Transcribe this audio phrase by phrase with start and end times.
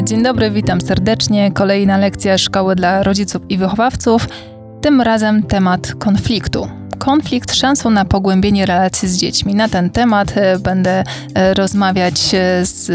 [0.00, 1.50] Dzień dobry, witam serdecznie.
[1.52, 4.28] Kolejna lekcja szkoły dla rodziców i wychowawców.
[4.80, 6.68] Tym razem temat konfliktu.
[6.98, 9.54] Konflikt szansą na pogłębienie relacji z dziećmi.
[9.54, 12.90] Na ten temat e, będę e, rozmawiać e, z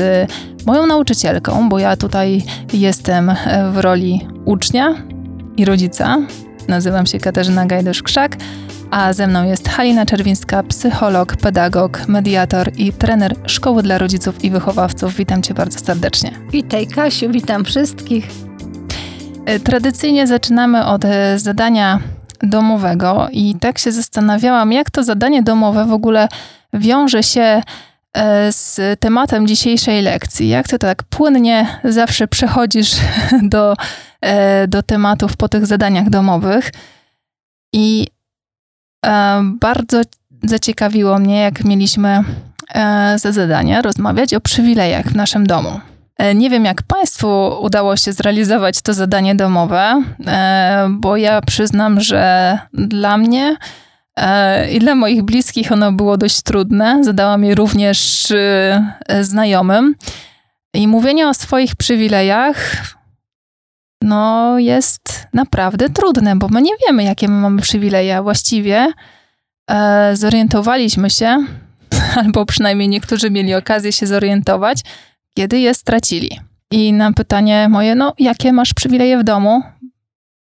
[0.65, 3.31] moją nauczycielką, bo ja tutaj jestem
[3.71, 4.95] w roli ucznia
[5.57, 6.17] i rodzica.
[6.67, 8.37] Nazywam się Katarzyna Gajdosz-Krzak
[8.91, 14.51] a ze mną jest Halina Czerwińska, psycholog, pedagog, mediator i trener Szkoły dla Rodziców i
[14.51, 15.15] Wychowawców.
[15.15, 16.31] Witam Cię bardzo serdecznie.
[16.51, 18.27] Witaj Kasiu, witam wszystkich.
[19.45, 21.99] E, tradycyjnie zaczynamy od e, zadania
[22.43, 26.27] domowego i tak się zastanawiałam, jak to zadanie domowe w ogóle
[26.73, 27.61] wiąże się
[28.13, 30.49] e, z tematem dzisiejszej lekcji.
[30.49, 32.91] Jak ty tak płynnie zawsze przechodzisz
[33.43, 33.75] do,
[34.67, 36.71] do tematów po tych zadaniach domowych.
[37.73, 38.07] I
[39.59, 40.01] bardzo
[40.43, 42.23] zaciekawiło mnie, jak mieliśmy
[42.73, 45.79] e, za zadanie rozmawiać o przywilejach w naszym domu.
[46.17, 50.03] E, nie wiem, jak Państwu udało się zrealizować to zadanie domowe,
[50.89, 53.55] bo ja przyznam, że dla mnie
[54.71, 57.03] i dla moich bliskich ono było dość trudne.
[57.03, 58.27] Zadałam je również
[59.21, 59.95] znajomym.
[60.73, 62.57] I mówienie o swoich przywilejach
[64.07, 68.21] no jest naprawdę trudne, bo my nie wiemy, jakie my mamy przywileje.
[68.21, 68.87] Właściwie
[69.71, 71.45] e, zorientowaliśmy się,
[72.21, 74.81] albo przynajmniej niektórzy mieli okazję się zorientować,
[75.37, 76.39] kiedy je stracili.
[76.71, 79.61] I na pytanie moje, no jakie masz przywileje w domu?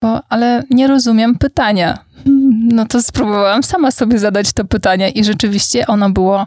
[0.02, 1.98] Bo, ale nie rozumiem pytania.
[2.68, 6.46] No to spróbowałam sama sobie zadać to pytanie i rzeczywiście ono było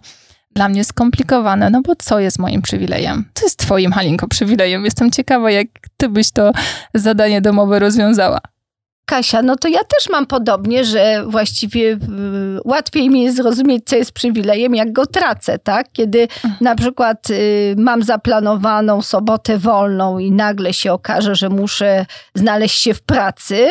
[0.60, 3.26] dla mnie skomplikowane, no bo co jest moim przywilejem?
[3.34, 4.86] Co jest twoim, Halinko, przywilejem?
[4.86, 6.52] Jestem ciekawa, jak ty byś to
[6.94, 8.40] zadanie domowe rozwiązała.
[9.06, 11.98] Kasia, no to ja też mam podobnie, że właściwie y,
[12.66, 15.92] łatwiej mi jest zrozumieć, co jest przywilejem, jak go tracę, tak?
[15.94, 16.56] Kiedy mhm.
[16.62, 22.94] na przykład y, mam zaplanowaną sobotę wolną i nagle się okaże, że muszę znaleźć się
[22.94, 23.70] w pracy,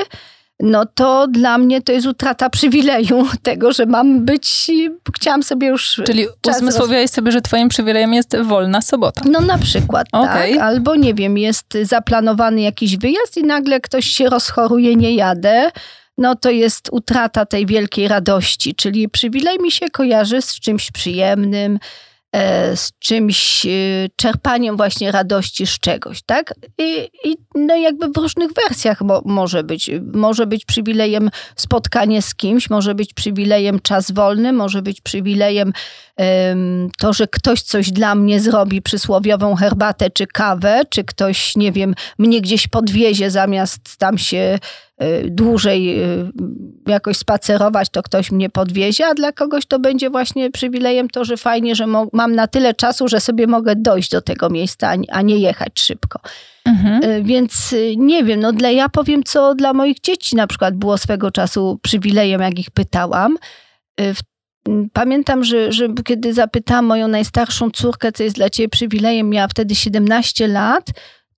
[0.60, 4.70] no to dla mnie to jest utrata przywileju tego, że mam być,
[5.16, 6.02] chciałam sobie już...
[6.06, 7.14] Czyli uzmysłowiałeś roz...
[7.14, 9.22] sobie, że twoim przywilejem jest wolna sobota.
[9.30, 10.52] No na przykład, okay.
[10.52, 10.62] tak.
[10.62, 15.70] Albo nie wiem, jest zaplanowany jakiś wyjazd i nagle ktoś się rozchoruje, nie jadę
[16.18, 21.78] no to jest utrata tej wielkiej radości, czyli przywilej mi się kojarzy z czymś przyjemnym,
[22.76, 23.68] z czymś, e,
[24.16, 26.54] czerpaniem właśnie radości z czegoś, tak?
[26.78, 29.90] I, i no jakby w różnych wersjach mo, może być.
[30.14, 35.72] Może być przywilejem spotkanie z kimś, może być przywilejem czas wolny, może być przywilejem
[36.98, 41.94] to, że ktoś coś dla mnie zrobi, przysłowiową herbatę czy kawę, czy ktoś, nie wiem,
[42.18, 44.58] mnie gdzieś podwiezie zamiast tam się
[45.02, 46.30] Y, dłużej y,
[46.86, 51.36] jakoś spacerować, to ktoś mnie podwiezie, a dla kogoś to będzie właśnie przywilejem to, że
[51.36, 55.38] fajnie, że mam na tyle czasu, że sobie mogę dojść do tego miejsca, a nie
[55.38, 56.20] jechać szybko.
[56.64, 57.04] Mhm.
[57.04, 60.98] Y, więc nie wiem, no dla ja powiem, co dla moich dzieci na przykład było
[60.98, 63.36] swego czasu przywilejem, jak ich pytałam.
[64.92, 69.74] Pamiętam, że, że kiedy zapytałam moją najstarszą córkę, co jest dla ciebie przywilejem, miała wtedy
[69.74, 70.90] 17 lat,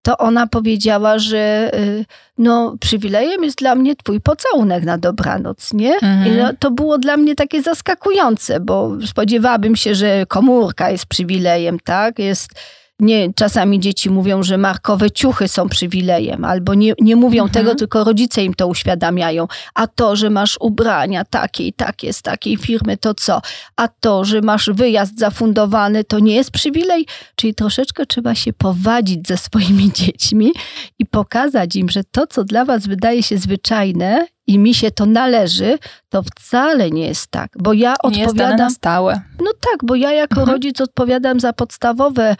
[0.03, 2.05] to ona powiedziała, że y,
[2.39, 5.95] no, przywilejem jest dla mnie twój pocałunek na dobranoc, nie?
[5.95, 6.27] Mhm.
[6.27, 11.81] I no, to było dla mnie takie zaskakujące, bo spodziewałabym się, że komórka jest przywilejem,
[11.85, 12.19] tak?
[12.19, 12.51] Jest
[13.01, 17.53] nie, czasami dzieci mówią, że markowe ciuchy są przywilejem, albo nie, nie mówią mhm.
[17.65, 19.47] tego, tylko rodzice im to uświadamiają.
[19.75, 23.41] A to, że masz ubrania takie i takie z takiej firmy, to co?
[23.77, 27.07] A to, że masz wyjazd zafundowany, to nie jest przywilej?
[27.35, 30.53] Czyli troszeczkę trzeba się powadzić ze swoimi dziećmi
[30.99, 35.07] i pokazać im, że to, co dla was wydaje się zwyczajne i mi się to
[35.07, 35.79] należy,
[36.09, 38.51] to wcale nie jest tak, bo ja nie odpowiadam...
[38.51, 39.21] Jest na stałe.
[39.41, 40.51] No tak, bo ja jako mhm.
[40.51, 42.37] rodzic odpowiadam za podstawowe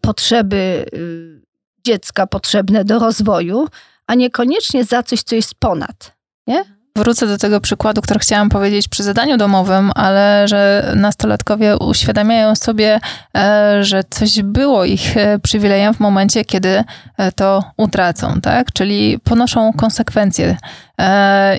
[0.00, 1.42] potrzeby y,
[1.86, 3.68] dziecka potrzebne do rozwoju,
[4.06, 6.16] a niekoniecznie za coś, co jest ponad.
[6.46, 6.64] Nie?
[6.96, 13.00] Wrócę do tego przykładu, który chciałam powiedzieć przy zadaniu domowym, ale że nastolatkowie uświadamiają sobie,
[13.36, 16.84] e, że coś było ich e, przywilejem w momencie, kiedy
[17.18, 18.72] e, to utracą, tak?
[18.72, 20.56] Czyli ponoszą konsekwencje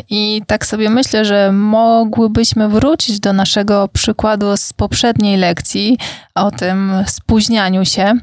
[0.10, 5.98] I tak sobie myślę, że mogłybyśmy wrócić do naszego przykładu z poprzedniej lekcji
[6.36, 8.14] o tym spóźnianiu się,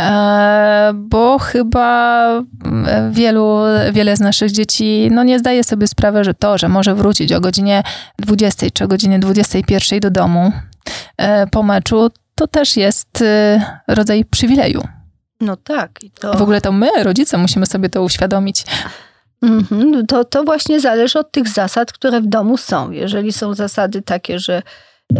[0.00, 2.28] e, bo chyba
[3.10, 3.58] wielu,
[3.92, 7.40] wiele z naszych dzieci no nie zdaje sobie sprawy, że to, że może wrócić o
[7.40, 7.82] godzinie
[8.18, 10.52] 20 czy o godzinie 21 do domu
[11.16, 13.24] e, po meczu, to też jest
[13.88, 14.82] rodzaj przywileju.
[15.40, 16.02] No tak.
[16.02, 16.34] I to...
[16.34, 18.64] W ogóle to my, rodzice, musimy sobie to uświadomić.
[19.46, 22.90] Mhm, to, to właśnie zależy od tych zasad, które w domu są.
[22.90, 24.62] Jeżeli są zasady takie, że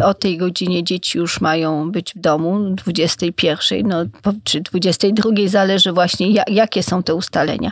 [0.05, 4.05] o tej godzinie dzieci już mają być w domu, 21, no,
[4.44, 7.70] czy 22, zależy właśnie jakie są te ustalenia.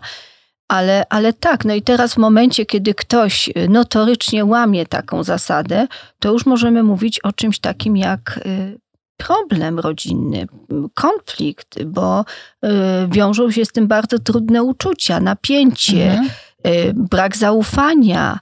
[0.69, 5.87] Ale, ale tak, no i teraz w momencie, kiedy ktoś notorycznie łamie taką zasadę,
[6.19, 8.79] to już możemy mówić o czymś takim jak y,
[9.17, 10.47] problem rodzinny,
[10.95, 12.25] konflikt, bo
[12.65, 12.69] y,
[13.09, 16.29] wiążą się z tym bardzo trudne uczucia, napięcie, mhm.
[16.67, 18.39] Y, brak zaufania,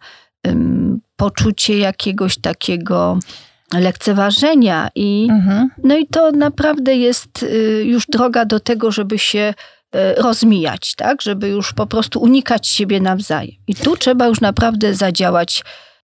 [1.16, 3.18] poczucie jakiegoś takiego
[3.74, 5.68] lekceważenia i mhm.
[5.84, 7.46] no i to naprawdę jest
[7.84, 9.54] już droga do tego, żeby się
[10.16, 11.22] rozmijać, tak?
[11.22, 13.56] Żeby już po prostu unikać siebie nawzajem.
[13.66, 15.64] I tu trzeba już naprawdę zadziałać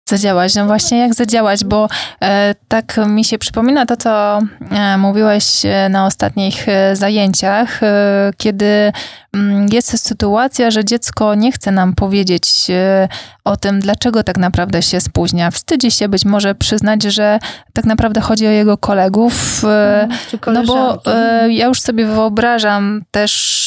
[0.09, 0.55] zadziałać?
[0.55, 1.63] No właśnie, jak zadziałać?
[1.63, 1.89] Bo
[2.23, 4.39] e, tak mi się przypomina to, co
[4.71, 8.91] e, mówiłeś e, na ostatnich e, zajęciach, e, kiedy
[9.33, 13.07] mm, jest sytuacja, że dziecko nie chce nam powiedzieć e,
[13.43, 15.51] o tym, dlaczego tak naprawdę się spóźnia.
[15.51, 17.39] Wstydzi się być może przyznać, że
[17.73, 19.63] tak naprawdę chodzi o jego kolegów.
[19.63, 20.09] Mhm,
[20.53, 21.01] no bo
[21.49, 23.60] ja już sobie wyobrażam też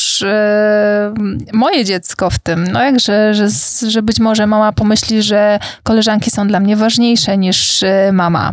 [1.52, 3.48] moje dziecko w tym, no jak, że, że,
[3.90, 8.52] że być może mama pomyśli, że koleżanki są dla mnie ważniejsze niż e, mama.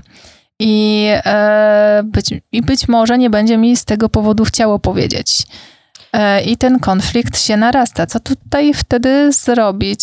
[0.60, 5.44] I, e, być, I być może nie będzie mi z tego powodu chciało powiedzieć.
[6.14, 8.06] E, I ten konflikt się narasta.
[8.06, 10.02] Co tutaj wtedy zrobić,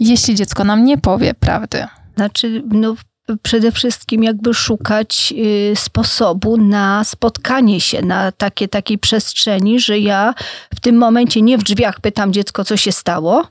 [0.00, 1.86] jeśli dziecko nam nie powie prawdy?
[2.16, 2.94] Znaczy, no,
[3.36, 5.34] przede wszystkim jakby szukać
[5.74, 10.34] sposobu na spotkanie się, na takie, takiej przestrzeni, że ja
[10.74, 13.46] w tym momencie nie w drzwiach pytam dziecko, co się stało,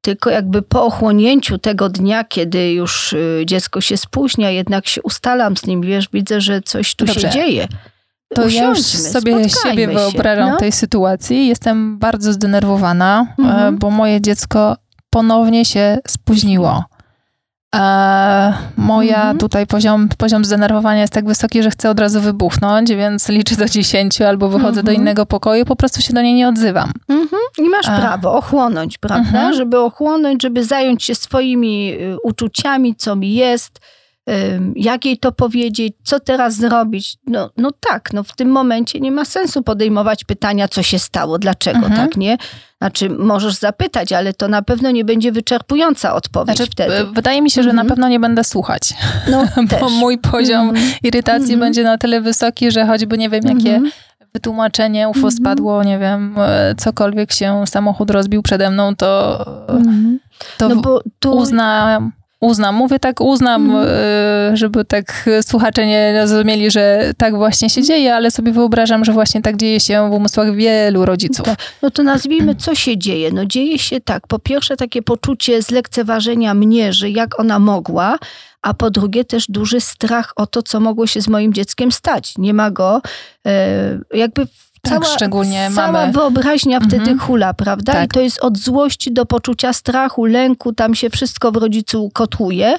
[0.00, 5.56] tylko jakby po ochłonięciu tego dnia, kiedy już y, dziecko się spóźnia, jednak się ustalam
[5.56, 7.20] z nim, wiesz, widzę, że coś tu Dobrze.
[7.20, 7.68] się dzieje.
[8.34, 10.56] To Usiądźmy, ja już sobie siebie wyobrażam no.
[10.56, 11.46] tej sytuacji.
[11.46, 13.78] Jestem bardzo zdenerwowana, e, mhm.
[13.78, 14.76] bo moje dziecko
[15.10, 16.84] ponownie się spóźniło.
[17.74, 19.38] E, moja mhm.
[19.38, 23.68] tutaj poziom, poziom zdenerwowania jest tak wysoki, że chcę od razu wybuchnąć, więc liczę do
[23.68, 24.86] 10 albo wychodzę mhm.
[24.86, 26.92] do innego pokoju, po prostu się do niej nie odzywam.
[27.08, 27.42] Mhm.
[27.58, 27.98] I masz A.
[28.00, 29.18] prawo ochłonąć, prawda?
[29.18, 29.54] Mhm.
[29.54, 33.80] Żeby ochłonąć, żeby zająć się swoimi y, uczuciami, co mi jest,
[34.76, 37.16] jak jej to powiedzieć, co teraz zrobić.
[37.26, 41.38] No, no tak, no w tym momencie nie ma sensu podejmować pytania, co się stało,
[41.38, 41.96] dlaczego, mhm.
[41.96, 42.38] tak, nie?
[42.78, 47.04] Znaczy, możesz zapytać, ale to na pewno nie będzie wyczerpująca odpowiedź znaczy, wtedy.
[47.04, 47.86] Wydaje mi się, że mhm.
[47.86, 48.94] na pewno nie będę słuchać.
[49.30, 49.44] No,
[49.80, 50.92] bo mój poziom mhm.
[51.02, 51.60] irytacji mhm.
[51.60, 53.90] będzie na tyle wysoki, że choćby nie wiem, jakie mhm.
[54.34, 59.38] wytłumaczenie UFO spadło, nie wiem, e, cokolwiek się samochód rozbił przede mną, to,
[60.58, 61.36] to no tu...
[61.36, 62.12] uznam
[62.44, 62.74] uznam.
[62.74, 64.56] Mówię tak, uznam, mm.
[64.56, 69.42] żeby tak słuchacze nie zrozumieli, że tak właśnie się dzieje, ale sobie wyobrażam, że właśnie
[69.42, 71.46] tak dzieje się w umysłach wielu rodziców.
[71.46, 71.58] Tak.
[71.82, 73.30] No to nazwijmy, co się dzieje.
[73.32, 78.18] No dzieje się tak, po pierwsze takie poczucie zlekceważenia mnie, że jak ona mogła,
[78.62, 82.38] a po drugie też duży strach o to, co mogło się z moim dzieckiem stać.
[82.38, 83.02] Nie ma go,
[83.46, 83.98] e,
[84.90, 86.12] tak, szczególnie cała mamy...
[86.12, 87.18] wyobraźnia wtedy mhm.
[87.18, 87.92] hula, prawda?
[87.92, 88.04] Tak.
[88.04, 92.78] I to jest od złości do poczucia strachu, lęku, tam się wszystko w rodzicu kotłuje.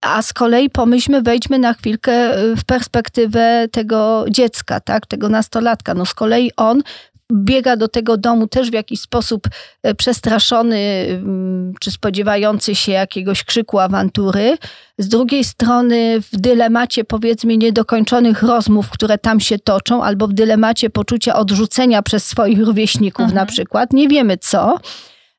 [0.00, 5.94] A z kolei pomyślmy, wejdźmy na chwilkę y, w perspektywę tego dziecka, tak, tego nastolatka.
[5.94, 6.82] No z kolei on
[7.32, 9.48] biega do tego domu też w jakiś sposób
[9.82, 10.76] e, przestraszony,
[11.08, 14.58] mm, czy spodziewający się jakiegoś krzyku awantury.
[14.98, 20.90] Z drugiej strony w dylemacie powiedzmy niedokończonych rozmów, które tam się toczą, albo w dylemacie
[20.90, 23.34] poczucia odrzucenia przez swoich rówieśników mhm.
[23.34, 23.92] na przykład.
[23.92, 24.78] Nie wiemy co.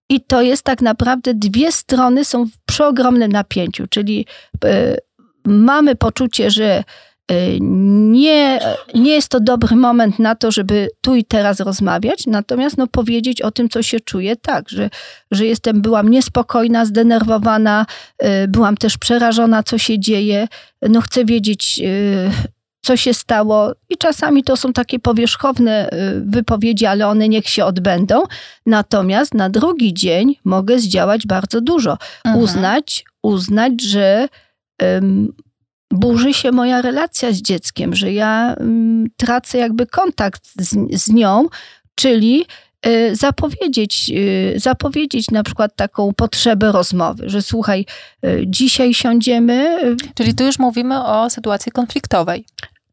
[0.10, 4.26] I to jest tak naprawdę dwie strony są w przeogromnym napięciu, czyli
[4.66, 4.98] y,
[5.46, 6.84] mamy poczucie, że
[7.60, 8.60] nie,
[8.94, 13.42] nie jest to dobry moment na to, żeby tu i teraz rozmawiać, natomiast no, powiedzieć
[13.42, 14.90] o tym, co się czuję, tak, że,
[15.32, 17.86] że jestem, byłam niespokojna, zdenerwowana,
[18.24, 20.48] y, byłam też przerażona, co się dzieje,
[20.82, 22.32] no chcę wiedzieć, y,
[22.84, 25.90] co się stało i czasami to są takie powierzchowne
[26.26, 28.24] wypowiedzi, ale one niech się odbędą.
[28.66, 31.98] Natomiast na drugi dzień mogę zdziałać bardzo dużo.
[32.26, 32.44] Mhm.
[32.44, 34.28] Uznać, uznać, że
[35.92, 41.48] burzy się moja relacja z dzieckiem, że ja mm, tracę jakby kontakt z, z nią,
[41.96, 42.46] czyli
[42.88, 47.86] y, zapowiedzieć, y, zapowiedzieć na przykład taką potrzebę rozmowy, że słuchaj,
[48.26, 49.78] y, dzisiaj siądziemy.
[50.16, 52.46] Czyli tu już mówimy o sytuacji konfliktowej.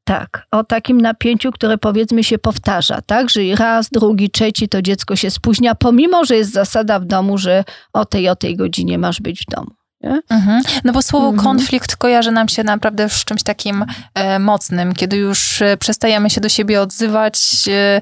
[0.05, 3.31] Tak, o takim napięciu, które powiedzmy się powtarza, tak?
[3.31, 7.65] Że raz, drugi, trzeci to dziecko się spóźnia, pomimo, że jest zasada w domu, że
[7.93, 9.78] o tej, o tej godzinie masz być w domu.
[10.03, 10.63] Mhm.
[10.85, 11.45] No bo słowo mhm.
[11.45, 16.41] konflikt kojarzy nam się naprawdę z czymś takim e, mocnym, kiedy już e, przestajemy się
[16.41, 18.01] do siebie odzywać e,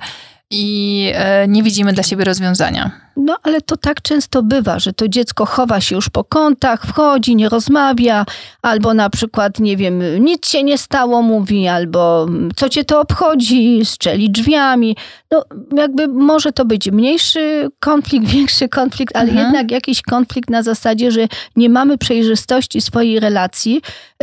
[0.51, 3.06] i e, nie widzimy dla siebie rozwiązania.
[3.17, 7.37] No ale to tak często bywa, że to dziecko chowa się już po kątach, wchodzi,
[7.37, 8.27] nie rozmawia,
[8.63, 13.81] albo na przykład, nie wiem, nic się nie stało, mówi, albo co cię to obchodzi,
[13.85, 14.97] strzeli drzwiami.
[15.31, 15.45] No
[15.77, 19.47] jakby może to być mniejszy konflikt, większy konflikt, ale mhm.
[19.47, 23.81] jednak jakiś konflikt na zasadzie, że nie mamy przejrzystości swojej relacji,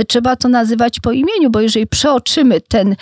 [0.08, 2.96] trzeba to nazywać po imieniu, bo jeżeli przeoczymy ten,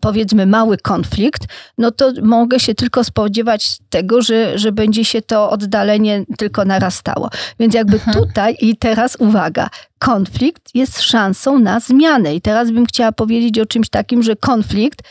[0.00, 1.42] powiedzmy, mały konflikt,
[1.78, 7.30] no to mogę się tylko spodziewać tego, że, że będzie się to oddalenie tylko narastało.
[7.60, 8.18] Więc jakby mhm.
[8.18, 12.34] tutaj i teraz uwaga, konflikt jest szansą na zmianę.
[12.34, 15.02] I teraz bym chciała powiedzieć o czymś takim, że konflikt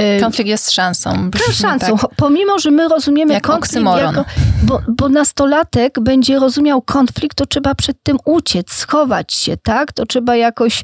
[0.00, 1.30] y, Konflikt jest szansą.
[1.46, 2.10] Jest szansą, tak.
[2.16, 4.24] pomimo, że my rozumiemy jak konflikt jako,
[4.62, 9.92] bo, bo nastolatek będzie rozumiał konflikt, to trzeba przed tym uciec, schować się, tak?
[9.92, 10.82] To trzeba jakoś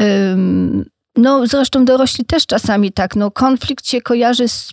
[0.00, 0.84] um,
[1.16, 4.72] no zresztą dorośli też czasami tak, no konflikt się kojarzy z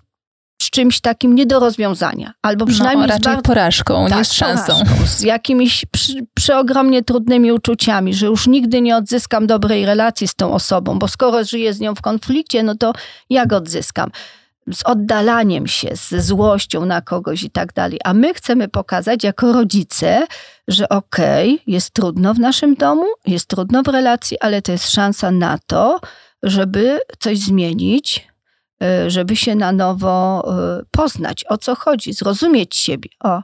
[0.62, 2.33] z czymś takim nie do rozwiązania.
[2.41, 4.74] Albo no, przynajmniej no, raczej z bardzo, porażką, tak, nie z szansą.
[4.74, 10.35] Porażką, z jakimiś przy, przeogromnie trudnymi uczuciami, że już nigdy nie odzyskam dobrej relacji z
[10.35, 12.93] tą osobą, bo skoro żyję z nią w konflikcie, no to
[13.29, 14.12] jak odzyskam?
[14.74, 18.00] Z oddalaniem się, ze złością na kogoś i tak dalej.
[18.03, 20.27] A my chcemy pokazać jako rodzice,
[20.67, 24.91] że okej, okay, jest trudno w naszym domu, jest trudno w relacji, ale to jest
[24.91, 26.00] szansa na to,
[26.43, 28.27] żeby coś zmienić,
[29.08, 30.46] żeby się na nowo
[30.79, 33.10] y, poznać, o co chodzi, zrozumieć siebie.
[33.24, 33.41] O.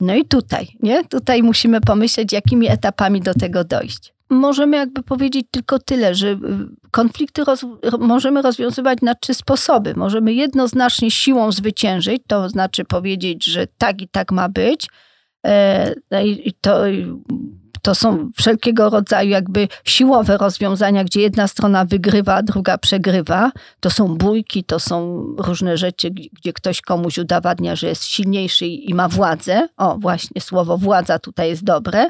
[0.00, 1.04] No i tutaj, nie?
[1.04, 4.14] Tutaj musimy pomyśleć, jakimi etapami do tego dojść.
[4.30, 6.38] Możemy jakby powiedzieć tylko tyle, że y,
[6.90, 7.66] konflikty roz,
[7.98, 9.94] możemy rozwiązywać na trzy sposoby.
[9.94, 14.88] Możemy jednoznacznie siłą zwyciężyć, to znaczy powiedzieć, że tak i tak ma być.
[15.46, 16.82] E, I to
[17.82, 23.52] to są wszelkiego rodzaju jakby siłowe rozwiązania, gdzie jedna strona wygrywa, druga przegrywa.
[23.80, 28.94] To są bójki, to są różne rzeczy, gdzie ktoś komuś udowadnia, że jest silniejszy i
[28.94, 29.68] ma władzę.
[29.76, 32.06] O, właśnie słowo władza tutaj jest dobre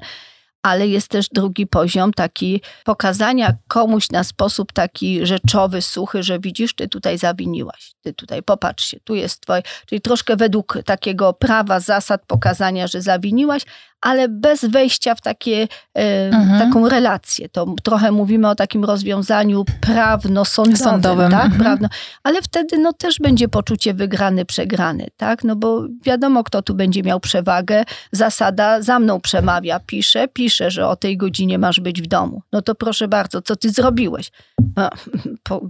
[0.62, 6.74] ale jest też drugi poziom taki pokazania komuś na sposób taki rzeczowy, suchy, że widzisz,
[6.74, 11.80] ty tutaj zawiniłaś, ty tutaj popatrz się, tu jest twoje, czyli troszkę według takiego prawa,
[11.80, 13.62] zasad pokazania, że zawiniłaś,
[14.00, 16.58] ale bez wejścia w takie, e, mhm.
[16.58, 17.48] taką relację.
[17.48, 21.30] To trochę mówimy o takim rozwiązaniu prawno-sądowym, Sądowym.
[21.30, 21.44] tak?
[21.44, 21.60] Mhm.
[21.60, 21.88] Prawno.
[22.22, 25.44] Ale wtedy no, też będzie poczucie wygrany, przegrany, tak?
[25.44, 27.84] No bo wiadomo, kto tu będzie miał przewagę.
[28.12, 32.42] Zasada za mną przemawia, pisze, pisze, że o tej godzinie masz być w domu.
[32.52, 34.30] No to proszę bardzo, co ty zrobiłeś?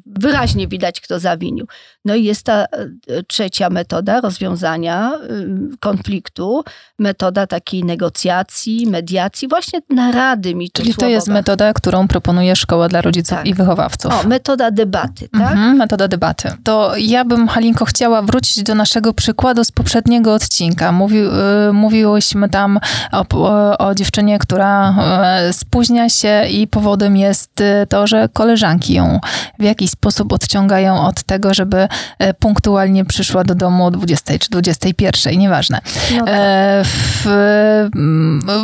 [0.06, 1.66] Wyraźnie widać, kto zawinił.
[2.04, 2.66] No i jest ta e,
[3.22, 6.64] trzecia metoda rozwiązania y, konfliktu,
[6.98, 13.00] metoda takiej negocjacji, mediacji, właśnie narady mi Czyli to jest metoda, którą proponuje Szkoła dla
[13.00, 13.46] Rodziców tak.
[13.46, 14.12] i Wychowawców.
[14.12, 15.52] O, metoda debaty, tak?
[15.52, 16.52] Mhm, metoda debaty.
[16.64, 20.92] To ja bym, Halinko, chciała wrócić do naszego przykładu z poprzedniego odcinka.
[20.92, 22.80] Mówi, yy, mówiłyśmy tam
[23.12, 24.94] o, o, o dziewczynie, która
[25.46, 29.20] yy, spóźnia się i powodem jest y, to, że koleżanki ją
[29.58, 31.88] w jakiś sposób odciągają od tego, żeby
[32.22, 35.80] y, punktualnie przyszła do domu o 20 czy 21, nieważne.
[36.18, 36.34] No tak.
[36.38, 37.88] e, w,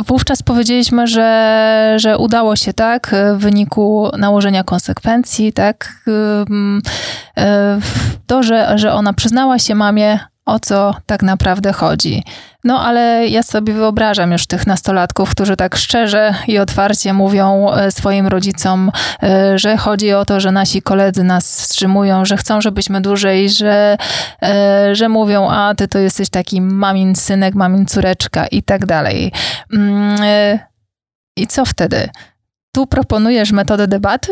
[0.07, 6.03] wówczas powiedzieliśmy, że, że udało się, tak, w wyniku nałożenia konsekwencji, tak,
[7.37, 7.79] e,
[8.27, 12.23] to, że, że ona przyznała się mamie, o co tak naprawdę chodzi.
[12.63, 17.91] No ale ja sobie wyobrażam już tych nastolatków, którzy tak szczerze i otwarcie mówią e,
[17.91, 18.91] swoim rodzicom,
[19.23, 23.97] e, że chodzi o to, że nasi koledzy nas wstrzymują, że chcą, żebyśmy dłużej, że,
[24.43, 29.31] e, że mówią, a ty to jesteś taki mamin synek, mamin córeczka i tak dalej.
[29.73, 30.17] Mm,
[31.37, 32.09] I co wtedy?
[32.75, 34.31] Tu proponujesz metodę debaty?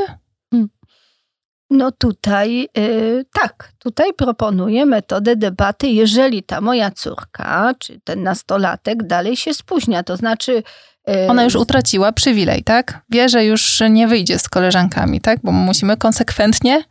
[1.70, 9.04] No tutaj yy, tak, tutaj proponuję metodę debaty, jeżeli ta moja córka, czy ten nastolatek
[9.04, 10.64] dalej się spóźnia, to znaczy...
[11.08, 13.02] Yy, Ona już utraciła przywilej, tak?
[13.10, 15.40] Wie, że już nie wyjdzie z koleżankami, tak?
[15.44, 16.84] Bo musimy konsekwentnie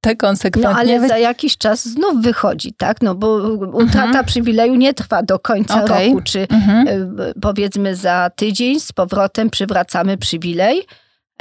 [0.00, 0.72] te konsekwentnie...
[0.72, 3.02] No ale za jakiś czas znów wychodzi, tak?
[3.02, 3.36] No bo
[3.72, 4.24] utrata mhm.
[4.24, 6.06] przywileju nie trwa do końca okay.
[6.06, 6.88] roku, czy mhm.
[6.88, 10.82] Y, powiedzmy za tydzień z powrotem przywracamy przywilej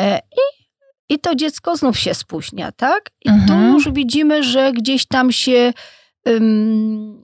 [0.02, 0.59] e, i
[1.10, 3.10] i to dziecko znów się spóźnia, tak?
[3.26, 3.48] I mhm.
[3.48, 5.74] tu już widzimy, że gdzieś tam się
[6.26, 7.22] um,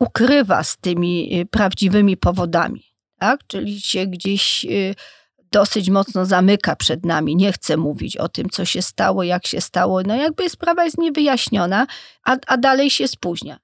[0.00, 2.82] ukrywa z tymi y, prawdziwymi powodami,
[3.18, 3.40] tak?
[3.46, 4.94] Czyli się gdzieś y,
[5.52, 9.60] dosyć mocno zamyka przed nami, nie chce mówić o tym, co się stało, jak się
[9.60, 10.02] stało.
[10.02, 11.86] No jakby sprawa jest niewyjaśniona,
[12.24, 13.58] a, a dalej się spóźnia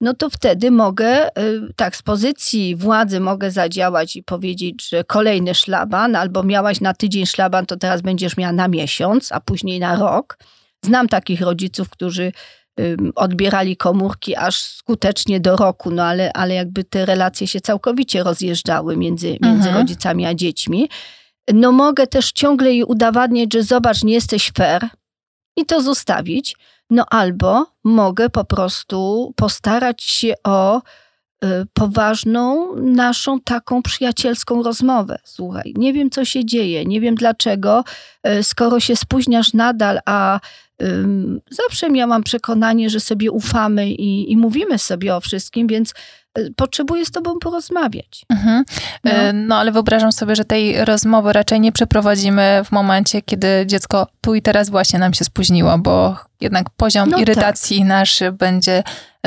[0.00, 5.54] no to wtedy mogę, y, tak, z pozycji władzy mogę zadziałać i powiedzieć, że kolejny
[5.54, 9.96] szlaban, albo miałaś na tydzień szlaban, to teraz będziesz miała na miesiąc, a później na
[9.96, 10.38] rok.
[10.84, 12.32] Znam takich rodziców, którzy
[13.14, 18.96] odbierali komórki aż skutecznie do roku, no ale, ale jakby te relacje się całkowicie rozjeżdżały
[18.96, 19.76] między, między mhm.
[19.76, 20.88] rodzicami a dziećmi.
[21.54, 24.88] No mogę też ciągle jej udowadniać, że zobacz, nie jesteś fair
[25.56, 26.56] i to zostawić.
[26.90, 30.82] No albo mogę po prostu postarać się o y,
[31.72, 35.18] poważną, naszą taką przyjacielską rozmowę.
[35.24, 37.84] Słuchaj, nie wiem co się dzieje, nie wiem dlaczego,
[38.28, 40.40] y, skoro się spóźniasz nadal, a
[41.50, 45.94] zawsze miałam przekonanie, że sobie ufamy i, i mówimy sobie o wszystkim, więc
[46.56, 48.24] potrzebuję z tobą porozmawiać.
[48.28, 48.64] Mhm.
[49.04, 49.12] No.
[49.34, 49.56] no.
[49.56, 54.42] ale wyobrażam sobie, że tej rozmowy raczej nie przeprowadzimy w momencie, kiedy dziecko tu i
[54.42, 57.88] teraz właśnie nam się spóźniło, bo jednak poziom no irytacji tak.
[57.88, 58.84] nasz będzie e,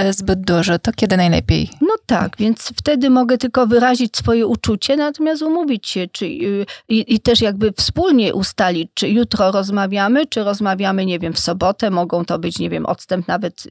[0.09, 1.69] zbyt duży, to kiedy najlepiej?
[1.81, 7.15] No tak, więc wtedy mogę tylko wyrazić swoje uczucie, natomiast umówić się czy, y, i,
[7.15, 12.25] i, też jakby wspólnie ustalić, czy jutro rozmawiamy, czy rozmawiamy, nie wiem, w sobotę, mogą
[12.25, 13.69] to być, nie wiem, odstęp nawet y,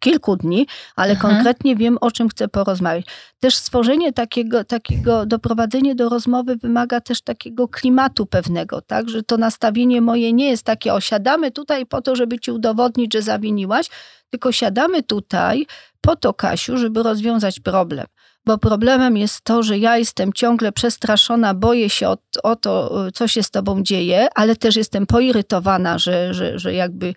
[0.00, 1.34] kilku dni, ale mhm.
[1.34, 3.06] konkretnie wiem, o czym chcę porozmawiać.
[3.40, 9.36] Też stworzenie takiego, takiego, doprowadzenie do rozmowy wymaga też takiego klimatu pewnego, tak, że to
[9.36, 13.86] nastawienie moje nie jest takie, osiadamy tutaj po to, żeby ci udowodnić, że zawiniłaś,
[14.30, 15.66] tylko siadamy tutaj
[16.00, 18.06] po to, Kasiu, żeby rozwiązać problem.
[18.46, 23.28] Bo problemem jest to, że ja jestem ciągle przestraszona, boję się o, o to, co
[23.28, 27.14] się z tobą dzieje, ale też jestem poirytowana, że, że, że jakby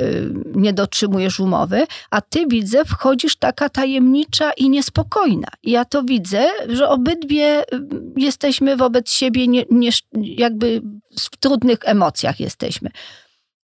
[0.00, 5.48] y, nie dotrzymujesz umowy, a ty widzę, wchodzisz taka tajemnicza i niespokojna.
[5.62, 7.64] Ja to widzę, że obydwie y,
[8.16, 10.82] jesteśmy wobec siebie, nie, nie, jakby
[11.18, 12.90] w trudnych emocjach jesteśmy.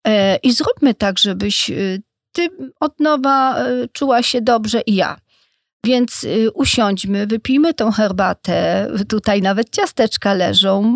[0.07, 2.01] E, I zróbmy tak, żebyś y,
[2.33, 2.49] ty
[2.79, 5.17] od nowa y, czuła się dobrze i ja.
[5.85, 8.87] Więc y, usiądźmy, wypijmy tą herbatę.
[9.09, 10.95] Tutaj nawet ciasteczka leżą.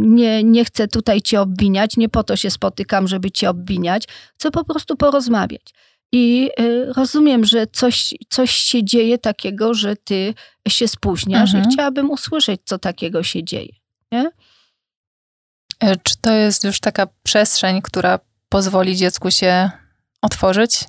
[0.00, 4.04] Nie, nie chcę tutaj cię obwiniać, nie po to się spotykam, żeby cię obwiniać.
[4.34, 5.74] Chcę po prostu porozmawiać.
[6.12, 6.50] I
[6.96, 10.34] rozumiem, że coś, coś się dzieje takiego, że ty
[10.68, 11.64] się spóźniasz mhm.
[11.64, 13.72] i chciałabym usłyszeć, co takiego się dzieje.
[14.12, 14.30] Nie?
[15.80, 19.70] E, czy to jest już taka przestrzeń, która pozwoli dziecku się
[20.26, 20.84] otworzyć?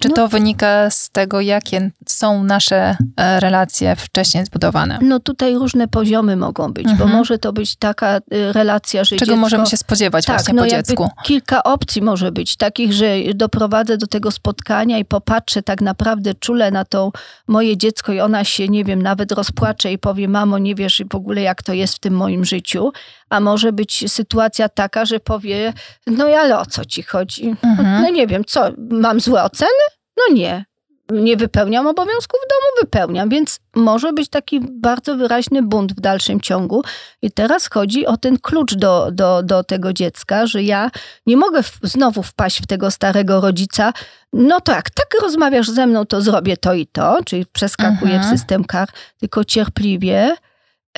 [0.00, 4.98] Czy no, to wynika z tego, jakie są nasze e, relacje wcześniej zbudowane?
[5.02, 6.98] No tutaj różne poziomy mogą być, mhm.
[7.10, 10.54] bo może to być taka y, relacja, że Czego dziecko, możemy się spodziewać tak, właśnie
[10.54, 11.08] no po dziecku?
[11.24, 16.70] Kilka opcji może być, takich, że doprowadzę do tego spotkania i popatrzę tak naprawdę czule
[16.70, 17.12] na to
[17.46, 21.14] moje dziecko i ona się, nie wiem, nawet rozpłacze i powie, mamo, nie wiesz w
[21.14, 22.92] ogóle jak to jest w tym moim życiu.
[23.30, 25.72] A może być sytuacja taka, że powie,
[26.06, 27.56] no ale o co ci chodzi?
[27.62, 28.02] Mhm.
[28.02, 29.89] No nie wiem, co, mam złe oceny?
[30.28, 30.64] No nie.
[31.12, 36.40] Nie wypełniam obowiązków w domu, wypełniam, więc może być taki bardzo wyraźny bunt w dalszym
[36.40, 36.82] ciągu.
[37.22, 40.90] I teraz chodzi o ten klucz do, do, do tego dziecka, że ja
[41.26, 43.92] nie mogę w, znowu wpaść w tego starego rodzica.
[44.32, 48.22] No to jak tak rozmawiasz ze mną, to zrobię to i to, czyli przeskakuję mhm.
[48.22, 48.88] w system kar,
[49.20, 50.36] tylko cierpliwie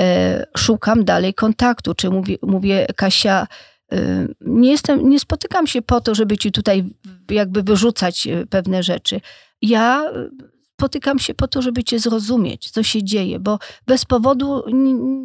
[0.00, 1.94] e, szukam dalej kontaktu.
[1.94, 3.46] Czy mówię, mówię Kasia,
[4.40, 6.84] nie, jestem, nie spotykam się po to, żeby ci tutaj
[7.30, 9.20] jakby wyrzucać e, pewne rzeczy.
[9.62, 10.28] Ja e,
[10.74, 14.62] spotykam się po to, żeby cię zrozumieć, co się dzieje, bo bez powodu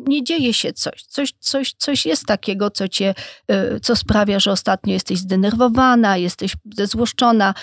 [0.07, 1.03] nie dzieje się coś.
[1.03, 3.13] Coś, coś, coś jest takiego, co cię,
[3.47, 7.53] e, co sprawia, że ostatnio jesteś zdenerwowana, jesteś zezłoszczona.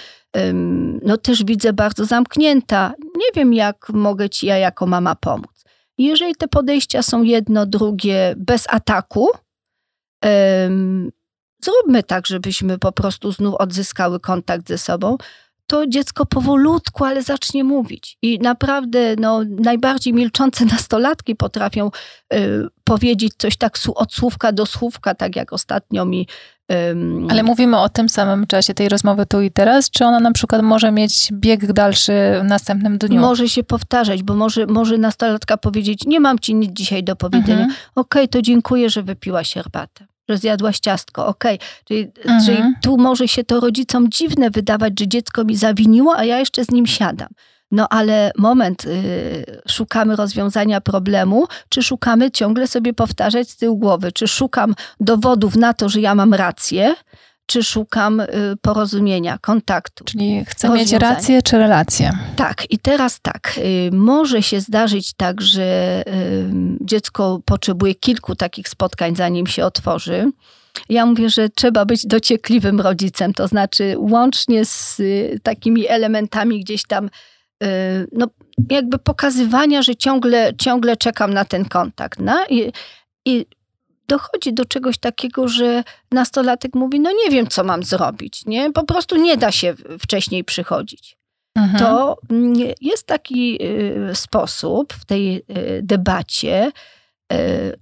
[1.03, 2.95] No też widzę bardzo zamknięta.
[3.17, 5.65] Nie wiem, jak mogę ci ja jako mama pomóc.
[5.99, 9.29] Jeżeli te podejścia są jedno, drugie, bez ataku,
[11.65, 15.17] zróbmy tak, żebyśmy po prostu znów odzyskały kontakt ze sobą,
[15.67, 18.19] to dziecko powolutku, ale zacznie mówić.
[18.23, 21.91] I naprawdę no, najbardziej milczące nastolatki potrafią
[22.35, 22.39] y,
[22.85, 26.29] powiedzieć coś tak od słówka do słówka, tak jak ostatnio mi.
[27.29, 30.63] ale mówimy o tym samym czasie tej rozmowy tu i teraz, czy ona na przykład
[30.63, 33.21] może mieć bieg dalszy w następnym dniu?
[33.21, 37.65] Może się powtarzać, bo może, może nastolatka powiedzieć, nie mam ci nic dzisiaj do powiedzenia.
[37.65, 37.71] Mhm.
[37.95, 41.55] Okej, okay, to dziękuję, że wypiłaś herbatę że zjadłaś ciastko, okej.
[41.57, 41.69] Okay.
[41.85, 42.45] Czyli, mhm.
[42.47, 46.65] czyli tu może się to rodzicom dziwne wydawać, że dziecko mi zawiniło, a ja jeszcze
[46.65, 47.29] z nim siadam.
[47.71, 54.13] No ale moment, yy, szukamy rozwiązania problemu, czy szukamy ciągle sobie powtarzać z tyłu głowy,
[54.13, 56.95] czy szukam dowodów na to, że ja mam rację,
[57.47, 58.27] czy szukam y,
[58.63, 60.05] porozumienia, kontaktu.
[60.05, 62.13] Czyli chcę mieć rację czy relację?
[62.37, 63.55] Tak, i teraz tak.
[63.59, 70.33] Y, może się zdarzyć tak, że y, dziecko potrzebuje kilku takich spotkań, zanim się otworzy.
[70.89, 75.01] Ja mówię, że trzeba być dociekliwym rodzicem, to znaczy łącznie z
[75.43, 77.11] takimi elementami gdzieś tam,
[78.13, 78.27] no
[78.71, 82.19] jakby pokazywania, że ciągle, ciągle czekam na ten kontakt.
[82.19, 82.45] No?
[82.51, 82.73] I,
[83.25, 83.47] i
[84.09, 88.73] dochodzi do czegoś takiego, że nastolatek mówi, no nie wiem, co mam zrobić, nie?
[88.73, 91.17] Po prostu nie da się wcześniej przychodzić.
[91.57, 91.79] mhm.
[91.79, 92.17] to
[92.81, 95.43] jest taki y, sposób w tej y,
[95.83, 96.73] debacie,
[97.33, 97.37] y,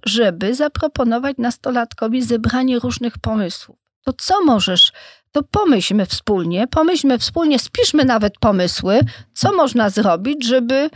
[0.05, 3.77] żeby zaproponować nastolatkowi zebranie różnych pomysłów.
[4.05, 4.91] To co możesz
[5.31, 8.99] to pomyślmy wspólnie, pomyślmy wspólnie, spiszmy nawet pomysły,
[9.33, 10.89] co można zrobić, żeby,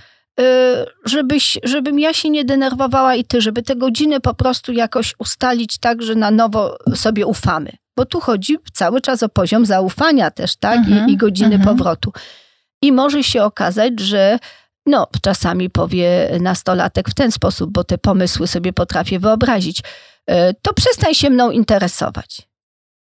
[1.06, 5.78] żebyś, żebym ja się nie denerwowała i ty, żeby te godziny po prostu jakoś ustalić
[5.78, 7.72] tak, że na nowo sobie ufamy.
[7.98, 10.88] Bo tu chodzi cały czas o poziom zaufania też, tak?
[10.88, 11.78] I, mhm, i godziny mhm.
[11.78, 12.14] powrotu.
[12.82, 14.40] I może się okazać, że
[14.86, 19.82] no, czasami powie nastolatek w ten sposób, bo te pomysły sobie potrafię wyobrazić.
[20.30, 22.42] E, to przestań się mną interesować.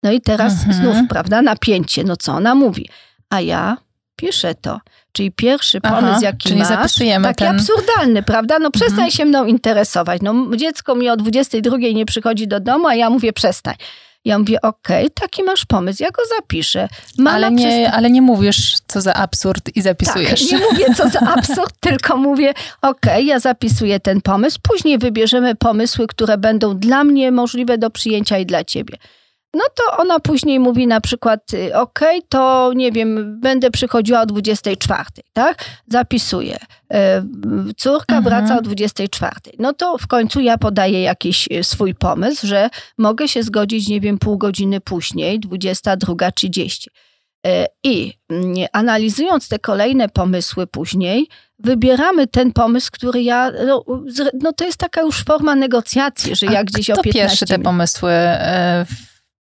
[0.03, 0.75] No i teraz mhm.
[0.75, 2.05] znów, prawda, napięcie.
[2.05, 2.89] No co ona mówi?
[3.31, 3.77] A ja
[4.19, 4.81] piszę to.
[5.13, 7.57] Czyli pierwszy pomysł, Aha, jaki czyli masz, zapisujemy taki ten...
[7.57, 8.59] absurdalny, prawda?
[8.59, 9.11] No przestań mhm.
[9.11, 10.23] się mną interesować.
[10.23, 13.75] No dziecko mi o 22 nie przychodzi do domu, a ja mówię przestań.
[14.25, 16.89] Ja mówię, okej, okay, taki masz pomysł, ja go zapiszę.
[17.27, 20.49] ale, nie, ale nie mówisz, co za absurd i zapisujesz.
[20.49, 22.51] Tak, nie mówię, co za absurd, tylko mówię,
[22.83, 27.91] okej, okay, ja zapisuję ten pomysł, później wybierzemy pomysły, które będą dla mnie możliwe do
[27.91, 28.97] przyjęcia i dla ciebie.
[29.55, 34.27] No to ona później mówi na przykład, y, ok, to nie wiem, będę przychodziła o
[34.27, 35.65] 24, tak?
[35.87, 36.59] Zapisuję.
[36.93, 37.23] E,
[37.77, 38.25] córka mhm.
[38.25, 39.33] wraca o 24.
[39.59, 44.01] No to w końcu ja podaję jakiś y, swój pomysł, że mogę się zgodzić, nie
[44.01, 46.87] wiem, pół godziny później, 22.30.
[47.47, 53.53] E, I mm, analizując te kolejne pomysły później, wybieramy ten pomysł, który ja.
[53.67, 53.85] No,
[54.43, 57.59] no to jest taka już forma negocjacji, że jak gdzieś kto o 15 pierwszy te
[57.59, 58.87] pomysły e,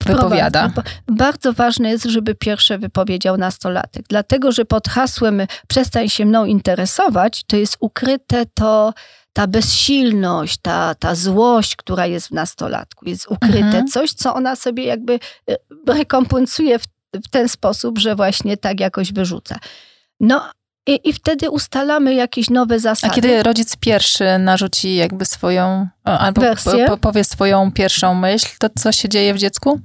[0.04, 0.70] wypowiada.
[1.08, 7.44] Bardzo ważne jest, żeby pierwsze wypowiedział nastolatek, dlatego że pod hasłem przestań się mną interesować,
[7.44, 8.94] to jest ukryte to
[9.32, 13.86] ta bezsilność, ta, ta złość, która jest w nastolatku, jest ukryte mhm.
[13.86, 15.18] coś, co ona sobie jakby
[15.50, 19.58] e, rekompensuje w, w ten sposób, że właśnie tak jakoś wyrzuca.
[20.20, 20.50] No,
[20.86, 23.12] i, I wtedy ustalamy jakieś nowe zasady.
[23.12, 26.42] A kiedy rodzic pierwszy narzuci jakby swoją, albo
[26.88, 29.80] po, powie swoją pierwszą myśl, to co się dzieje w dziecku?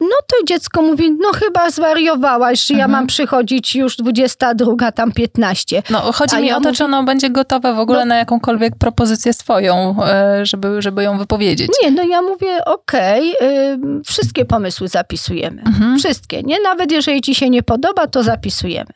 [0.00, 2.78] No to dziecko mówi, no chyba zwariowałaś, że mhm.
[2.78, 5.82] ja mam przychodzić już 22, tam 15.
[5.90, 8.04] No chodzi A mi ja o to, mówię, czy ono będzie gotowe w ogóle no,
[8.04, 11.70] na jakąkolwiek propozycję swoją, e, żeby, żeby ją wypowiedzieć.
[11.82, 15.62] Nie, no ja mówię, okej, okay, wszystkie pomysły zapisujemy.
[15.62, 15.98] Mhm.
[15.98, 16.60] Wszystkie, nie?
[16.60, 18.92] Nawet jeżeli ci się nie podoba, to zapisujemy.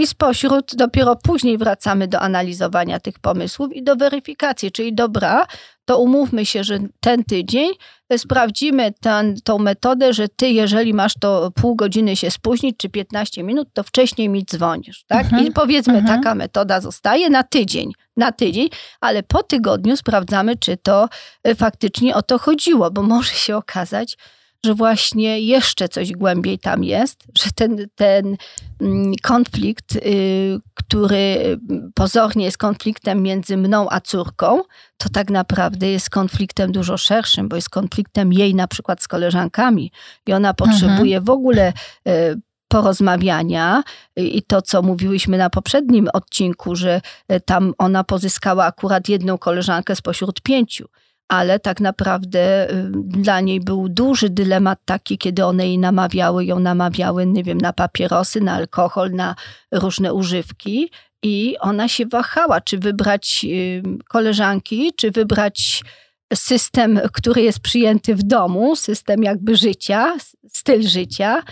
[0.00, 5.46] I spośród dopiero później wracamy do analizowania tych pomysłów i do weryfikacji, czyli dobra,
[5.84, 7.70] to umówmy się, że ten tydzień
[8.16, 13.42] sprawdzimy ten, tą metodę, że ty, jeżeli masz to pół godziny się spóźnić, czy 15
[13.42, 15.24] minut, to wcześniej mi dzwonisz, tak?
[15.24, 15.46] Mhm.
[15.46, 16.18] I powiedzmy, mhm.
[16.18, 18.68] taka metoda zostaje na tydzień, na tydzień,
[19.00, 21.08] ale po tygodniu sprawdzamy, czy to
[21.44, 24.16] e, faktycznie o to chodziło, bo może się okazać,
[24.66, 28.36] że właśnie jeszcze coś głębiej tam jest, że ten, ten
[28.80, 31.58] mm, konflikt, y, który
[31.94, 34.62] pozornie jest konfliktem między mną a córką,
[34.96, 39.92] to tak naprawdę jest konfliktem dużo szerszym, bo jest konfliktem jej na przykład z koleżankami
[40.26, 41.24] i ona potrzebuje mhm.
[41.24, 41.72] w ogóle
[42.08, 43.82] y, porozmawiania
[44.16, 47.00] i to, co mówiłyśmy na poprzednim odcinku, że
[47.32, 50.88] y, tam ona pozyskała akurat jedną koleżankę spośród pięciu
[51.30, 56.58] ale tak naprawdę y, dla niej był duży dylemat taki, kiedy one jej namawiały, ją
[56.58, 59.34] namawiały, nie wiem, na papierosy, na alkohol, na
[59.72, 60.90] różne używki
[61.22, 65.82] i ona się wahała, czy wybrać y, koleżanki, czy wybrać
[66.34, 70.16] system, który jest przyjęty w domu, system jakby życia,
[70.48, 71.42] styl życia,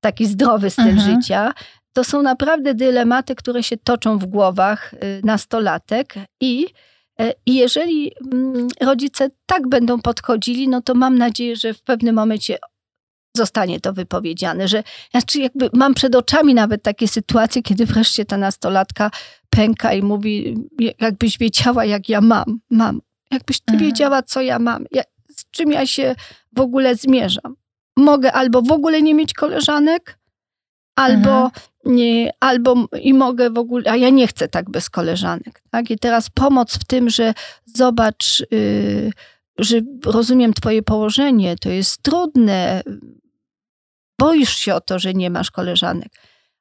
[0.00, 1.14] taki zdrowy styl mhm.
[1.14, 1.52] życia.
[1.92, 6.66] To są naprawdę dylematy, które się toczą w głowach y, nastolatek i
[7.46, 12.58] I jeżeli mm, rodzice tak będą podchodzili, no to mam nadzieję, że w pewnym momencie
[13.36, 18.36] zostanie to wypowiedziane, że znaczy jakby mam przed oczami nawet takie sytuacje, kiedy wreszcie ta
[18.36, 19.10] nastolatka
[19.50, 20.56] pęka i mówi,
[21.00, 23.00] jakbyś wiedziała, jak ja mam, mam.
[23.30, 23.90] Jakbyś ty mhm.
[23.90, 26.14] wiedziała, co ja mam, jak, z czym ja się
[26.56, 27.56] w ogóle zmierzam.
[27.96, 30.18] Mogę albo w ogóle nie mieć koleżanek,
[30.96, 31.50] albo mhm
[31.88, 35.62] nie, albo i mogę w ogóle, a ja nie chcę tak bez koleżanek.
[35.70, 35.90] Tak?
[35.90, 39.10] I teraz pomoc w tym, że zobacz, yy,
[39.58, 42.82] że rozumiem twoje położenie, to jest trudne,
[44.18, 46.12] boisz się o to, że nie masz koleżanek.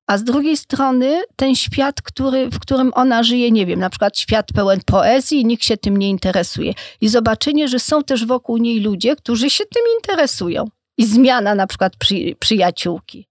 [0.07, 4.19] A z drugiej strony ten świat, który, w którym ona żyje, nie wiem, na przykład
[4.19, 6.73] świat pełen poezji, nikt się tym nie interesuje.
[7.01, 10.65] I zobaczenie, że są też wokół niej ludzie, którzy się tym interesują.
[10.97, 13.27] I zmiana na przykład przy, przyjaciółki.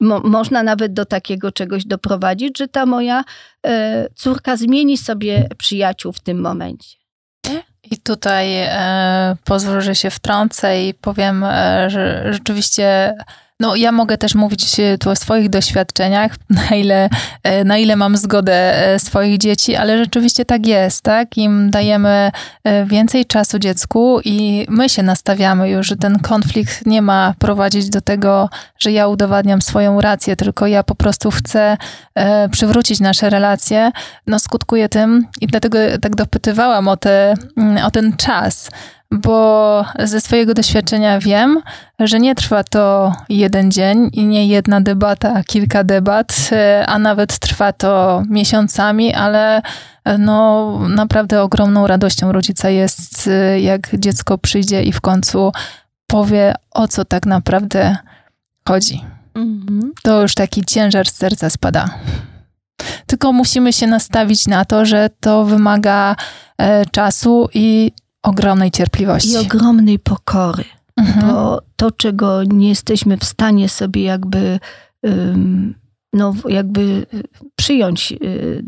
[0.00, 3.24] Mo można nawet do takiego czegoś doprowadzić, że ta moja
[3.66, 7.00] e, córka zmieni sobie przyjaciół w tym momencie.
[7.82, 13.14] I tutaj e, pozwolę, że się wtrącę i powiem, e, że rzeczywiście
[13.60, 16.36] No, ja mogę też mówić e, tu o swoich doświadczeniach,
[16.70, 17.08] na ile,
[17.42, 21.36] e, na ile mam zgodę e, swoich dzieci, ale rzeczywiście tak jest, tak?
[21.36, 22.30] Im dajemy
[22.86, 28.00] więcej czasu dziecku i my się nastawiamy już, że ten konflikt nie ma prowadzić do
[28.00, 31.76] tego, że ja udowadniam swoją rację, tylko ja po prostu chcę
[32.50, 33.90] przywrócić nasze relacje,
[34.26, 38.70] no skutkuje tym i dlatego tak dopytywałam o, te, mm, o ten czas,
[39.10, 41.62] bo ze swojego doświadczenia wiem,
[41.98, 46.50] że nie trwa to jeden dzień i nie jedna debata, a kilka debat,
[46.86, 49.62] a nawet trwa to miesiącami, ale
[50.18, 55.52] no naprawdę ogromną radością rodzica jest, jak dziecko przyjdzie i w końcu
[56.06, 57.96] powie, o co tak naprawdę
[58.68, 59.04] chodzi.
[59.34, 59.92] Mhm.
[60.02, 61.88] To już taki ciężar z serca spada.
[63.06, 66.16] Tylko musimy się nastawić na to, że to wymaga
[66.58, 67.92] e, czasu i
[68.22, 69.32] ogromnej cierpliwości.
[69.32, 70.64] I ogromnej pokory.
[70.96, 71.26] Mhm.
[71.26, 74.60] Bo to, czego nie jesteśmy w stanie sobie jakby,
[76.12, 77.06] no, jakby
[77.56, 78.64] przyjąć y,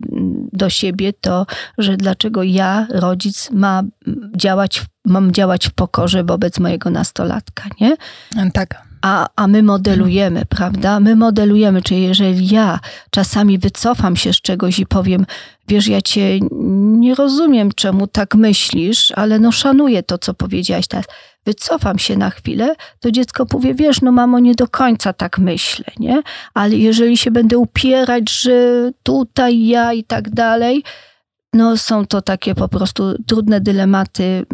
[0.52, 1.46] do siebie, to,
[1.78, 3.82] że dlaczego ja, rodzic, ma
[4.36, 7.96] działać, mam działać w pokorze wobec mojego nastolatka, nie?
[8.52, 11.00] Tak a, a my modelujemy, prawda?
[11.00, 15.26] My modelujemy, czyli jeżeli ja czasami wycofam się z czegoś i powiem,
[15.68, 16.40] wiesz, ja cię
[16.98, 21.06] nie rozumiem, czemu tak myślisz, ale no szanuję to, co powiedziałaś teraz.
[21.46, 25.84] Wycofam się na chwilę, to dziecko powie, wiesz, no mamo, nie do końca tak myślę,
[25.98, 26.22] nie?
[26.54, 30.82] Ale jeżeli się będę upierać, że tutaj ja i tak dalej,
[31.52, 34.46] no są to takie po prostu trudne dylematy,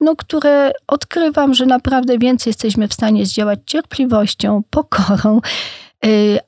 [0.00, 5.40] no, które odkrywam, że naprawdę więcej jesteśmy w stanie zdziałać cierpliwością, pokorą,
[6.04, 6.38] yy,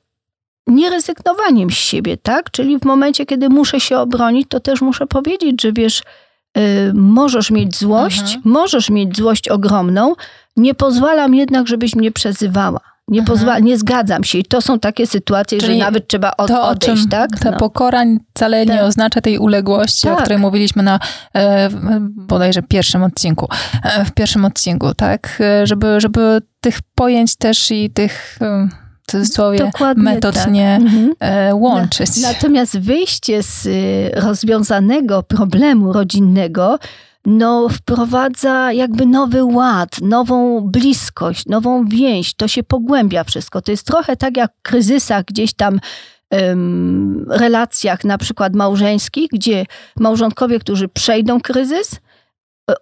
[0.67, 2.51] nierezygnowaniem z siebie, tak?
[2.51, 6.03] Czyli w momencie, kiedy muszę się obronić, to też muszę powiedzieć, że wiesz,
[6.55, 6.61] yy,
[6.93, 8.41] możesz mieć złość, mhm.
[8.45, 10.15] możesz mieć złość ogromną,
[10.57, 12.88] nie pozwalam jednak, żebyś mnie przezywała.
[13.09, 14.37] Nie, pozwala, nie zgadzam się.
[14.37, 17.39] I to są takie sytuacje, Czyli że nawet trzeba od, to, odejść, tak?
[17.39, 17.57] Ta no.
[17.57, 18.75] pokora wcale tak.
[18.75, 20.19] nie oznacza tej uległości, tak.
[20.19, 20.99] o której mówiliśmy na
[21.35, 21.69] e,
[22.05, 23.47] bodajże pierwszym odcinku.
[23.83, 25.37] E, w pierwszym odcinku, tak?
[25.41, 28.39] E, żeby, żeby tych pojęć też i tych
[29.07, 30.51] cudzysłowie Dokładnie metod tak.
[30.51, 31.13] nie mhm.
[31.19, 32.09] E, łączyć.
[32.21, 33.67] Natomiast wyjście z
[34.15, 36.79] rozwiązanego problemu rodzinnego
[37.25, 42.33] no, wprowadza jakby nowy ład, nową bliskość, nową więź.
[42.33, 43.61] To się pogłębia wszystko.
[43.61, 45.79] To jest trochę tak jak w kryzysach gdzieś tam
[46.31, 49.65] um, relacjach na przykład małżeńskich, gdzie
[49.99, 51.99] małżonkowie, którzy przejdą kryzys,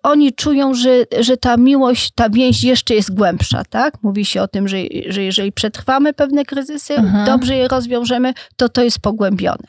[0.03, 4.03] oni czują, że, że ta miłość, ta więź jeszcze jest głębsza, tak?
[4.03, 7.25] Mówi się o tym, że, że jeżeli przetrwamy pewne kryzysy, mhm.
[7.25, 9.67] dobrze je rozwiążemy, to to jest pogłębione.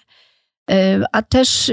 [1.12, 1.72] A też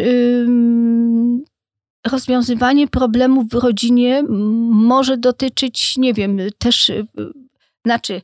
[2.11, 4.23] rozwiązywanie problemów w rodzinie
[4.69, 7.07] może dotyczyć, nie wiem, też, y,
[7.85, 8.21] znaczy,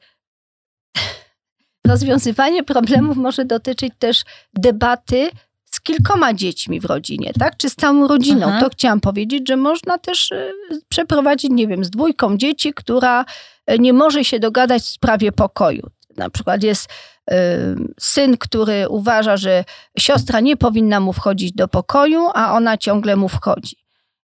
[1.88, 5.30] rozwiązywanie problemów może dotyczyć też debaty
[5.66, 7.58] z kilkoma dziećmi w rodzinie, tak?
[7.58, 8.48] Czy z całą rodziną.
[8.48, 8.60] Aha.
[8.60, 10.54] To chciałam powiedzieć, że można też y,
[10.90, 13.26] przeprowadzić, nie wiem, z dwójką dzieci, która
[13.72, 15.90] y, nie może się dogadać w sprawie pokoju.
[16.22, 16.90] Na przykład jest
[18.00, 19.64] syn, który uważa, że
[20.00, 23.76] siostra nie powinna mu wchodzić do pokoju, a ona ciągle mu wchodzi.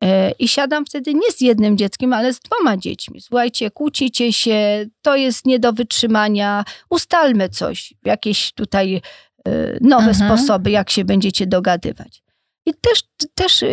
[0.03, 3.21] E, I siadam wtedy nie z jednym dzieckiem, ale z dwoma dziećmi.
[3.21, 10.15] Słuchajcie, kłócicie się, to jest nie do wytrzymania, ustalmy coś, jakieś tutaj e, nowe mhm.
[10.15, 12.23] sposoby, jak się będziecie dogadywać.
[12.65, 13.03] I też,
[13.35, 13.63] też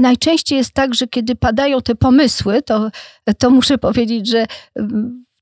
[0.00, 2.90] najczęściej jest tak, że kiedy padają te pomysły, to,
[3.38, 4.46] to muszę powiedzieć, że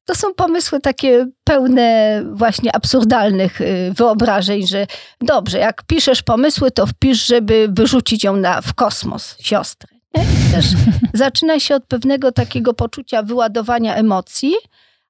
[0.04, 4.86] to są pomysły takie pełne właśnie absurdalnych y, wyobrażeń, że
[5.20, 9.88] dobrze, jak piszesz pomysły, to wpisz, żeby wyrzucić ją na, w kosmos, siostrę.
[10.14, 10.66] I też
[11.14, 14.54] zaczyna się od pewnego takiego poczucia wyładowania emocji,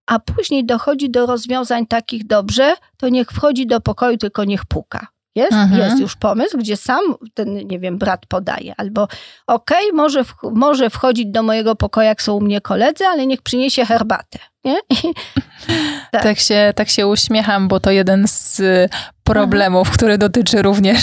[0.07, 5.07] a później dochodzi do rozwiązań takich dobrze, to niech wchodzi do pokoju, tylko niech puka.
[5.35, 5.81] Jest, mhm.
[5.81, 7.01] jest już pomysł, gdzie sam
[7.35, 8.75] ten, nie wiem, brat podaje.
[8.77, 9.09] Albo
[9.47, 13.43] okej, okay, może, może wchodzić do mojego pokoju, jak są u mnie koledzy, ale niech
[13.43, 14.39] przyniesie herbatę.
[14.65, 14.77] Nie?
[16.13, 16.23] tak.
[16.23, 16.39] tak.
[16.39, 18.89] się, tak się uśmiecham, bo to jeden z y,
[19.25, 19.97] problemów, Aha.
[19.97, 20.99] który dotyczy również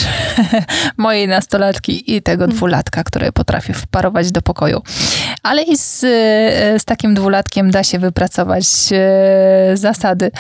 [0.98, 2.58] mojej nastolatki i tego mhm.
[2.58, 4.82] dwulatka, który potrafi wparować do pokoju.
[5.44, 8.66] Ale i z, y, z takim dwulatkiem da się wypracować
[9.74, 10.32] y, zasady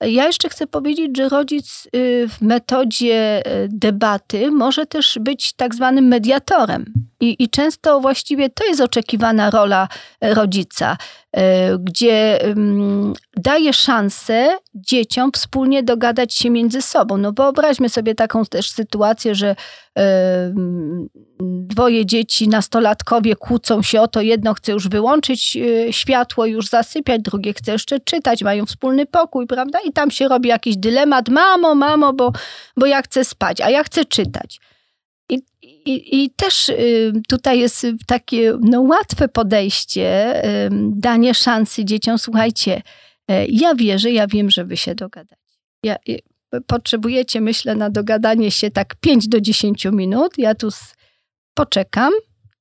[0.00, 5.74] ja jeszcze chcę powiedzieć, że rodzic y, w metodzie y, debaty może też być tak
[5.74, 6.92] zwanym mediatorem.
[7.20, 9.88] I, I, często właściwie to jest oczekiwana rola
[10.20, 10.96] rodzica.
[11.32, 12.38] E, gdzie
[13.36, 17.16] daje szansę dzieciom wspólnie dogadać się między sobą.
[17.16, 19.56] No wyobraźmy sobie taką też sytuację, że
[21.40, 27.22] dwoje dzieci, nastolatkowie kłócą się o to, jedno chce już wyłączyć e, światło, już zasypiać,
[27.22, 29.78] drugie chce jeszcze czytać, mają wspólny pokój, prawda?
[29.84, 32.32] I tam się robi jakiś dylemat, mamo, mamo, bo,
[32.76, 34.60] bo ja chcę spać, a ja chcę czytać.
[35.84, 40.42] I, i, też y, tutaj jest takie no, łatwe podejście,
[40.90, 42.18] danie szansy dzieciom.
[42.18, 42.82] Słuchajcie,
[43.48, 45.42] ja wierzę, ja wiem, że wy się dogadacie.
[45.82, 45.96] Ja,
[46.66, 50.32] potrzebujecie, myślę, na dogadanie się tak 5 do 10 minut.
[50.38, 50.68] Ja tu
[51.54, 52.12] poczekam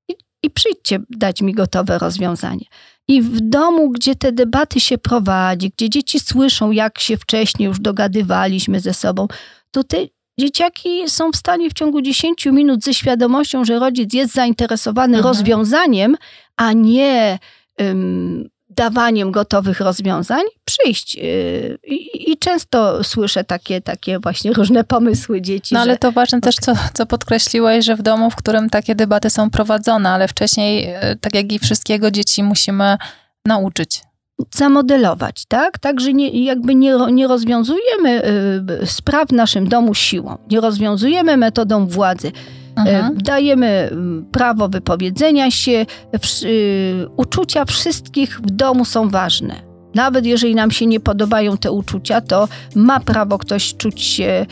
[0.09, 2.65] i, i przyjdźcie dać mi gotowe rozwiązanie.
[3.07, 7.79] I w domu, gdzie te debaty się prowadzi, gdzie dzieci słyszą, jak się wcześniej już
[7.79, 9.27] dogadywaliśmy ze sobą,
[9.71, 9.97] to te
[10.39, 15.33] dzieciaki są w stanie w ciągu 10 minut ze świadomością, że rodzic jest zainteresowany mhm.
[15.33, 16.17] rozwiązaniem,
[16.57, 17.39] a nie
[18.77, 21.17] dawaniem gotowych rozwiązań, przyjść.
[21.17, 21.79] Y,
[22.13, 25.73] I, często słyszę takie, takie właśnie różne pomysły dzieci.
[25.73, 25.97] No ale że...
[25.97, 30.09] to ważne też, co, co podkreśliłeś, że w domu, w którym takie debaty są prowadzone,
[30.09, 32.97] ale wcześniej, y, tak jak i wszystkiego, dzieci musimy
[33.45, 34.01] nauczyć
[34.55, 35.79] zamodelować, tak?
[35.79, 38.25] Także nie, jakby nie, nie rozwiązujemy
[38.81, 42.31] y, spraw w naszym domu siłą, nie rozwiązujemy metodą władzy.
[42.75, 43.17] Mhm.
[43.17, 45.85] Y, dajemy mm, prawo wypowiedzenia się,
[46.43, 49.66] y, uczucia wszystkich w domu są ważne.
[49.97, 54.45] Nawet jeżeli nam się nie podobają te uczucia, to ma prawo ktoś czuć się,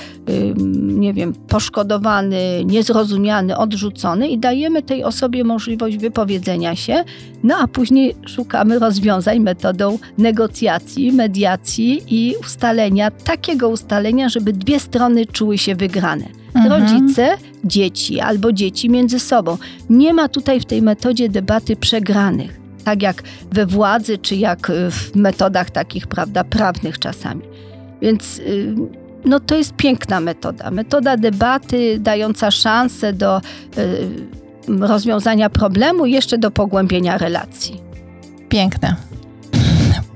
[0.75, 7.03] nie wiem, poszkodowany, niezrozumiany, odrzucony i dajemy tej osobie możliwość wypowiedzenia się,
[7.43, 15.25] no a później szukamy rozwiązań metodą negocjacji, mediacji i ustalenia, takiego ustalenia, żeby dwie strony
[15.25, 16.25] czuły się wygrane.
[16.55, 16.71] Mhm.
[16.71, 19.57] Rodzice, dzieci albo dzieci między sobą.
[19.89, 25.15] Nie ma tutaj w tej metodzie debaty przegranych tak jak we władzy, czy jak w
[25.15, 27.41] metodach takich, prawda, prawnych czasami.
[28.01, 28.75] Więc y,
[29.25, 30.71] no, to jest piękna metoda.
[30.71, 33.41] Metoda debaty dająca szansę do
[33.77, 34.07] y,
[34.67, 37.81] rozwiązania problemu jeszcze do pogłębienia relacji.
[38.49, 39.14] Piękne.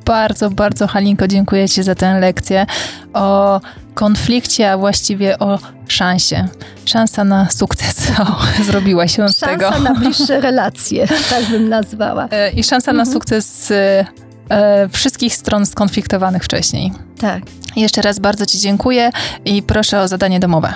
[0.09, 2.65] Bardzo, bardzo Halinko dziękuję Ci za tę lekcję
[3.13, 3.61] o
[3.93, 6.47] konflikcie, a właściwie o szansie.
[6.85, 8.11] Szansa na sukces.
[8.19, 9.69] O, zrobiła się szansa z tego.
[9.69, 12.27] Szansa na bliższe relacje, tak bym nazwała.
[12.31, 13.07] E, I szansa mhm.
[13.07, 16.91] na sukces e, wszystkich stron skonfliktowanych wcześniej.
[17.19, 17.43] Tak.
[17.75, 19.09] Jeszcze raz bardzo Ci dziękuję
[19.45, 20.73] i proszę o zadanie domowe.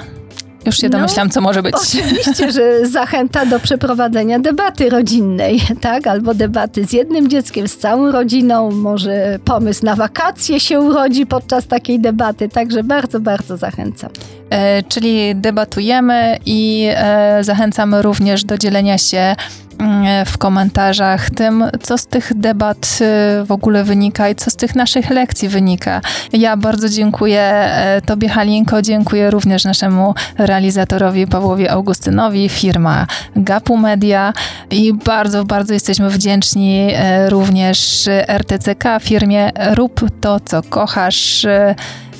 [0.66, 1.76] Już się no, domyślam, co może być.
[1.76, 6.08] Oczywiście, że zachęta do przeprowadzenia debaty rodzinnej, tak?
[6.08, 8.72] Albo debaty z jednym dzieckiem, z całą rodziną.
[8.72, 12.50] Może pomysł na wakacje się urodzi podczas takiej debaty.
[12.50, 14.10] Także bardzo, bardzo zachęcam.
[14.54, 19.36] E, czyli debatujemy i e, zachęcamy również do dzielenia się
[19.80, 23.00] Mm, w komentarzach tym, co z tych debat
[23.42, 26.02] y, w ogóle wynika i co z tych naszych lekcji wynika.
[26.34, 34.34] Ja bardzo dziękuję e, Tobie, Halinko, dziękuję również naszemu realizatorowi Pawłowi Augustynowi, firma Gapu Media
[34.72, 41.46] i bardzo, bardzo jesteśmy wdzięczni e, również RTCK, firmie Rób to, co kochasz.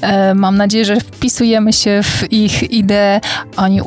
[0.04, 3.22] E, mam nadzieję, że wpisujemy się w ich ideę.
[3.58, 3.82] Oni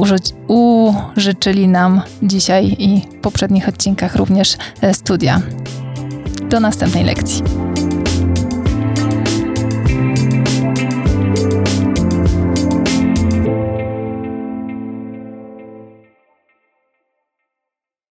[0.49, 5.41] użyczyli nam dzisiaj i w poprzednich odcinkach również e, studia.
[6.51, 7.43] Do następnej lekcji.